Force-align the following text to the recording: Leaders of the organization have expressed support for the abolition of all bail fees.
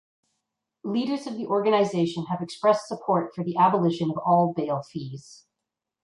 Leaders 0.83 1.27
of 1.27 1.35
the 1.37 1.45
organization 1.45 2.25
have 2.25 2.41
expressed 2.41 2.87
support 2.87 3.35
for 3.35 3.43
the 3.43 3.55
abolition 3.57 4.09
of 4.09 4.17
all 4.25 4.51
bail 4.51 4.81
fees. 4.81 5.45